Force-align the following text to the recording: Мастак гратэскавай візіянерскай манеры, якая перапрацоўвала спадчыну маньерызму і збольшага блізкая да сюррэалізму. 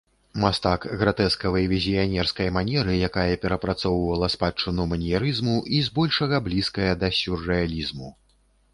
Мастак 0.43 0.85
гратэскавай 1.01 1.65
візіянерскай 1.73 2.49
манеры, 2.57 2.97
якая 3.09 3.27
перапрацоўвала 3.45 4.31
спадчыну 4.37 4.89
маньерызму 4.95 5.55
і 5.77 5.87
збольшага 5.93 6.45
блізкая 6.49 6.93
да 7.05 7.17
сюррэалізму. 7.23 8.09